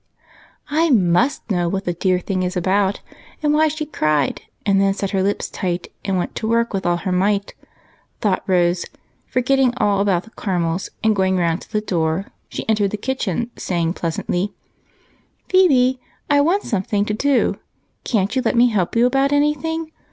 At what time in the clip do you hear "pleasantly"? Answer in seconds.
13.93-14.55